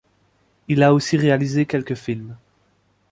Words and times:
Il 0.67 0.81
a 0.81 0.95
aussi 0.95 1.15
réalisé 1.15 1.67
quelques 1.67 1.93
films. 1.93 2.35